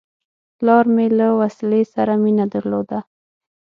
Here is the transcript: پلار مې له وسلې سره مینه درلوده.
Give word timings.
پلار 0.57 0.85
مې 0.95 1.07
له 1.19 1.27
وسلې 1.39 1.81
سره 1.93 2.13
مینه 2.23 2.45
درلوده. 2.53 2.99